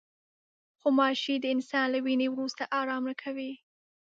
غوماشې 0.81 1.35
د 1.39 1.45
انسان 1.55 1.85
له 1.93 1.99
وینې 2.05 2.27
وروسته 2.31 2.63
آرام 2.79 3.03
نه 3.09 3.15
کوي. 3.21 3.51